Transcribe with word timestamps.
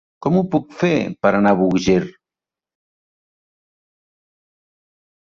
Com 0.25 0.35
ho 0.37 0.41
puc 0.53 0.71
fer 0.77 0.89
per 1.25 1.31
anar 1.39 1.51
a 1.55 1.59
Búger? 1.59 1.99